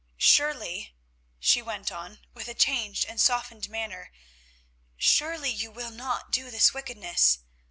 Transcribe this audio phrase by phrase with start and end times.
[0.17, 0.95] "Surely,"
[1.39, 4.11] she went on, with a changed and softened manner,
[4.97, 7.37] "surely you will not do this wickedness.